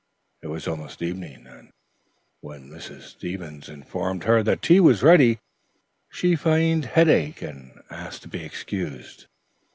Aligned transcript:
It 0.41 0.47
was 0.47 0.67
almost 0.67 1.03
evening, 1.03 1.45
and 1.45 1.69
when 2.39 2.71
Mrs. 2.71 3.01
Stevens 3.03 3.69
informed 3.69 4.23
her 4.23 4.41
that 4.41 4.63
tea 4.63 4.79
was 4.79 5.03
ready, 5.03 5.37
she 6.09 6.35
feigned 6.35 6.85
headache 6.85 7.43
and 7.43 7.83
asked 7.91 8.23
to 8.23 8.27
be 8.27 8.43
excused. 8.43 9.27